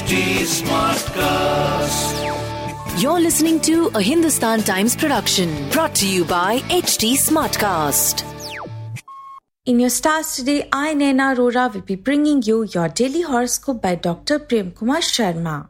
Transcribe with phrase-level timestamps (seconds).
[0.00, 0.16] HT
[0.64, 2.14] Smartcast.
[3.02, 8.24] You're listening to a Hindustan Times production brought to you by HT Smartcast.
[9.66, 13.94] In your stars today, I, Naina Arora, will be bringing you your daily horoscope by
[13.96, 14.38] Dr.
[14.38, 15.68] Prem Kumar Sharma.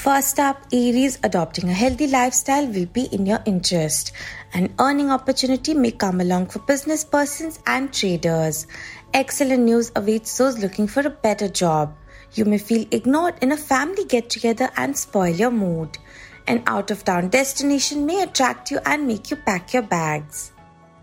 [0.00, 4.12] First up, Aries, adopting a healthy lifestyle will be in your interest.
[4.54, 8.66] An earning opportunity may come along for business persons and traders.
[9.12, 11.94] Excellent news awaits those looking for a better job.
[12.32, 15.98] You may feel ignored in a family get together and spoil your mood.
[16.46, 20.52] An out of town destination may attract you and make you pack your bags.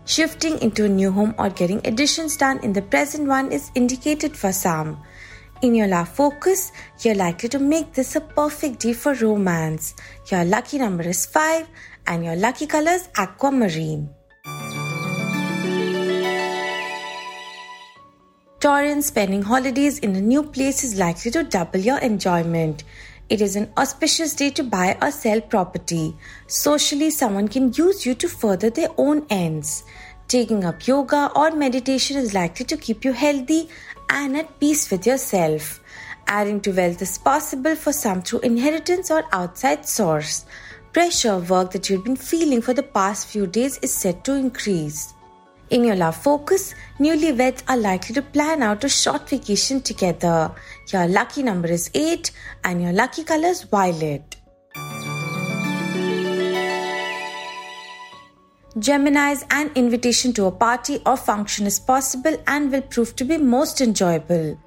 [0.06, 4.36] Shifting into a new home or getting additions done in the present one is indicated
[4.36, 5.00] for some.
[5.60, 9.94] In your love focus, you're likely to make this a perfect day for romance.
[10.30, 11.66] Your lucky number is 5
[12.06, 14.08] and your lucky color is aquamarine.
[18.60, 22.84] Taurus spending holidays in a new place is likely to double your enjoyment.
[23.28, 26.16] It is an auspicious day to buy or sell property.
[26.46, 29.82] Socially, someone can use you to further their own ends.
[30.28, 33.70] Taking up yoga or meditation is likely to keep you healthy
[34.10, 35.80] and at peace with yourself.
[36.26, 40.44] Adding to wealth is possible for some through inheritance or outside source.
[40.92, 44.34] Pressure of work that you've been feeling for the past few days is set to
[44.34, 45.14] increase.
[45.70, 50.50] In your love focus, newlyweds are likely to plan out a short vacation together.
[50.92, 52.30] Your lucky number is 8
[52.64, 54.37] and your lucky color is violet.
[58.78, 63.36] Gemini's an invitation to a party or function is possible and will prove to be
[63.36, 64.58] most enjoyable.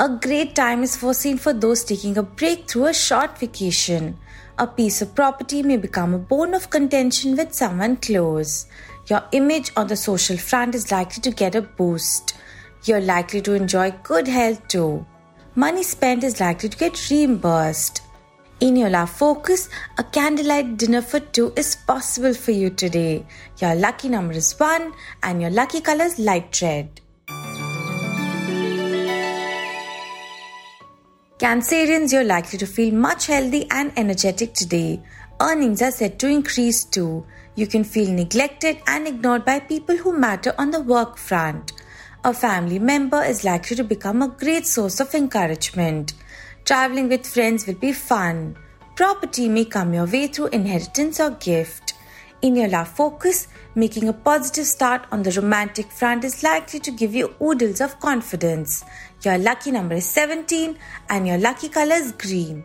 [0.00, 4.16] A great time is foreseen for those taking a break through a short vacation.
[4.58, 8.66] A piece of property may become a bone of contention with someone close.
[9.08, 12.34] Your image on the social front is likely to get a boost.
[12.84, 15.06] You're likely to enjoy good health too.
[15.54, 18.00] Money spent is likely to get reimbursed.
[18.64, 23.26] In your love focus, a candlelight dinner for two is possible for you today.
[23.60, 24.90] Your lucky number is 1
[25.22, 27.02] and your lucky color is light red.
[31.38, 35.02] Cancerians, you're likely to feel much healthy and energetic today.
[35.42, 37.26] Earnings are set to increase too.
[37.56, 41.72] You can feel neglected and ignored by people who matter on the work front.
[42.24, 46.14] A family member is likely to become a great source of encouragement.
[46.64, 48.56] Traveling with friends will be fun.
[48.96, 51.92] Property may come your way through inheritance or gift.
[52.40, 56.90] In your love focus, making a positive start on the romantic front is likely to
[56.90, 58.82] give you oodles of confidence.
[59.22, 60.78] Your lucky number is 17
[61.10, 62.64] and your lucky color is green.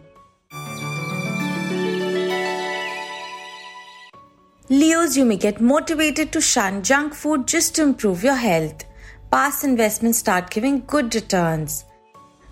[4.69, 8.85] Leos, you may get motivated to shun junk food just to improve your health.
[9.29, 11.83] Past investments start giving good returns.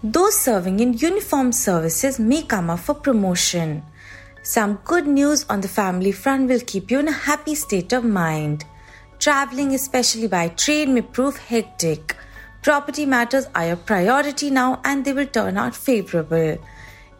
[0.04, 3.84] Those serving in uniform services may come up for promotion.
[4.44, 8.04] Some good news on the family front will keep you in a happy state of
[8.04, 8.64] mind.
[9.18, 12.16] Traveling, especially by train, may prove hectic.
[12.62, 16.60] Property matters are your priority now and they will turn out favorable.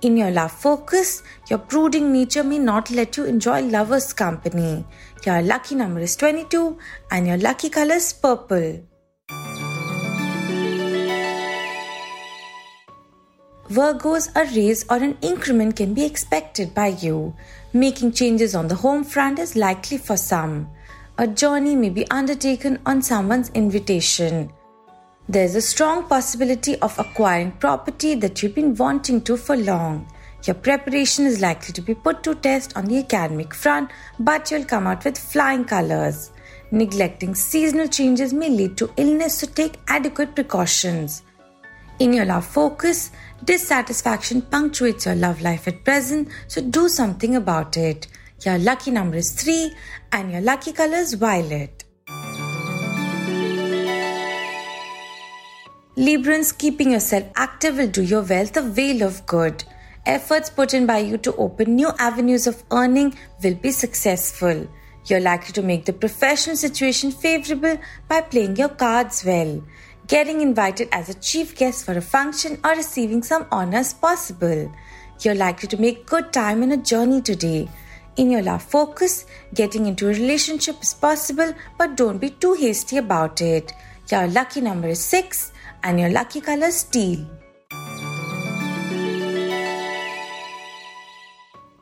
[0.02, 4.86] In your love focus, your brooding nature may not let you enjoy lovers' company.
[5.26, 6.78] Your lucky number is 22
[7.10, 8.84] and your lucky color is purple.
[13.70, 17.36] Virgos, a raise or an increment can be expected by you.
[17.74, 20.70] Making changes on the home front is likely for some.
[21.18, 24.54] A journey may be undertaken on someone's invitation.
[25.28, 30.08] There's a strong possibility of acquiring property that you've been wanting to for long.
[30.46, 34.64] Your preparation is likely to be put to test on the academic front, but you'll
[34.64, 36.32] come out with flying colors.
[36.72, 41.24] Neglecting seasonal changes may lead to illness, so take adequate precautions.
[42.00, 43.10] In your love focus,
[43.44, 48.06] dissatisfaction punctuates your love life at present, so do something about it.
[48.46, 49.72] Your lucky number is 3
[50.12, 51.86] and your lucky color is violet.
[55.98, 59.64] Librans, keeping yourself active will do your wealth a veil of good.
[60.06, 64.68] Efforts put in by you to open new avenues of earning will be successful.
[65.06, 69.64] You're likely to make the professional situation favorable by playing your cards well
[70.08, 74.72] getting invited as a chief guest for a function, or receiving some honors possible.
[75.20, 77.70] You're likely to make good time in a journey today.
[78.16, 82.98] In your love focus, getting into a relationship is possible, but don't be too hasty
[82.98, 83.74] about it.
[84.10, 85.52] Your lucky number is 6
[85.84, 87.26] and your lucky color is teal.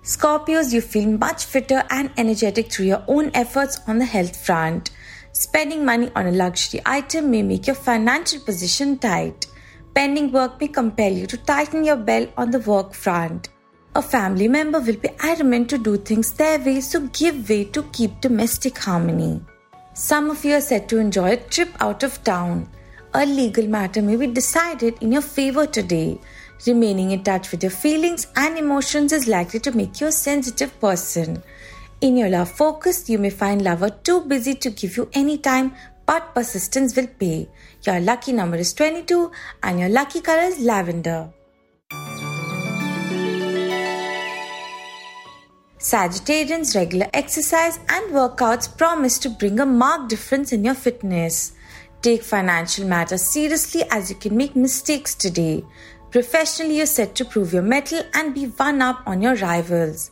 [0.04, 4.92] Scorpios, you feel much fitter and energetic through your own efforts on the health front.
[5.38, 9.48] Spending money on a luxury item may make your financial position tight.
[9.94, 13.50] Pending work may compel you to tighten your belt on the work front.
[13.96, 17.84] A family member will be adamant to do things their way, so give way to
[17.92, 19.42] keep domestic harmony.
[19.94, 22.70] Some of you are set to enjoy a trip out of town.
[23.14, 26.18] A legal matter may be decided in your favor today.
[26.66, 30.80] Remaining in touch with your feelings and emotions is likely to make you a sensitive
[30.80, 31.44] person.
[32.06, 35.74] In your love focus, you may find lover too busy to give you any time,
[36.06, 37.50] but persistence will pay.
[37.82, 39.32] Your lucky number is 22
[39.64, 41.34] and your lucky color is lavender.
[45.80, 51.54] Sagittarians' regular exercise and workouts promise to bring a marked difference in your fitness.
[52.04, 55.66] Take financial matters seriously as you can make mistakes today.
[56.12, 60.12] Professionally, you're set to prove your mettle and be one up on your rivals.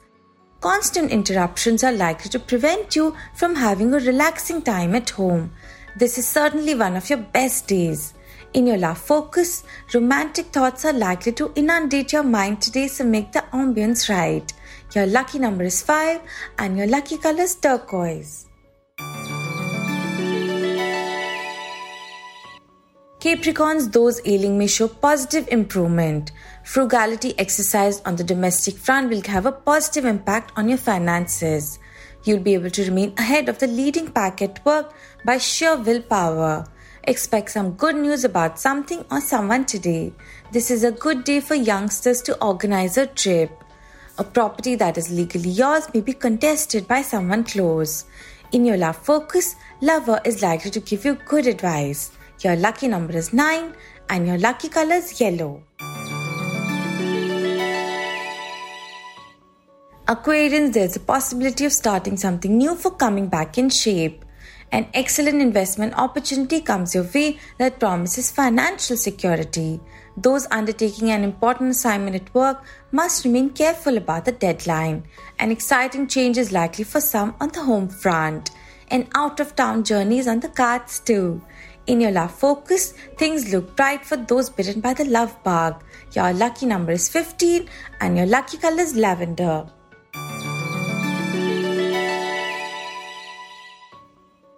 [0.63, 5.51] Constant interruptions are likely to prevent you from having a relaxing time at home.
[5.97, 8.13] This is certainly one of your best days.
[8.53, 13.33] In your love focus, romantic thoughts are likely to inundate your mind today, so make
[13.33, 14.53] the ambience right.
[14.95, 16.21] Your lucky number is 5
[16.57, 18.45] and your lucky color is turquoise.
[23.23, 26.33] Capricorns, those ailing may show positive improvement.
[26.65, 31.79] Frugality exercised on the domestic front will have a positive impact on your finances.
[32.25, 34.93] You'll be able to remain ahead of the leading pack at work
[35.23, 36.67] by sheer willpower.
[37.05, 40.11] Expect some good news about something or someone today.
[40.51, 43.63] This is a good day for youngsters to organize a trip.
[44.17, 48.03] A property that is legally yours may be contested by someone close.
[48.51, 52.11] In your love focus, lover is likely to give you good advice.
[52.43, 53.73] Your lucky number is 9
[54.09, 55.63] and your lucky color is yellow.
[60.07, 64.25] Aquarians, there's a possibility of starting something new for coming back in shape.
[64.73, 69.79] An excellent investment opportunity comes your way that promises financial security.
[70.17, 75.05] Those undertaking an important assignment at work must remain careful about the deadline.
[75.39, 78.51] An exciting change is likely for some on the home front.
[78.93, 81.41] An out of town journeys on the cards too.
[81.87, 85.83] In your love focus, things look bright for those bitten by the love bug.
[86.11, 87.67] Your lucky number is 15
[88.01, 89.65] and your lucky color is lavender.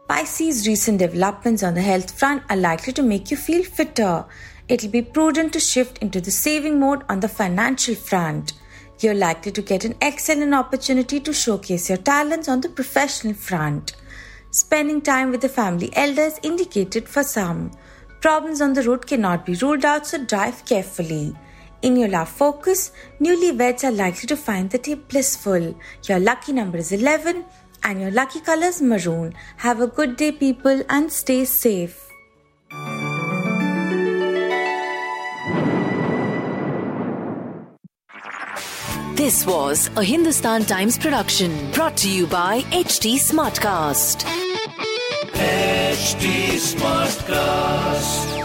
[0.09, 4.25] Pisces' recent developments on the health front are likely to make you feel fitter.
[4.67, 8.51] It'll be prudent to shift into the saving mode on the financial front.
[8.99, 13.95] You're likely to get an excellent opportunity to showcase your talents on the professional front.
[14.55, 17.71] Spending time with the family elders indicated for some.
[18.21, 21.35] Problems on the road cannot be ruled out, so drive carefully.
[21.81, 25.75] In your love focus, newlyweds are likely to find the day blissful.
[26.07, 27.43] Your lucky number is 11
[27.83, 29.33] and your lucky color is maroon.
[29.57, 32.07] Have a good day, people, and stay safe.
[39.15, 44.44] This was a Hindustan Times production brought to you by HT Smartcast.
[45.95, 48.44] HT Smartcast.